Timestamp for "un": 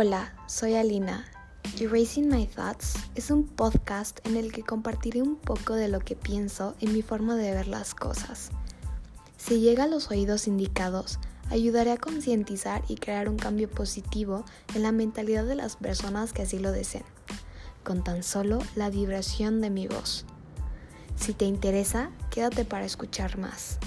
3.32-3.48, 5.22-5.34, 13.28-13.38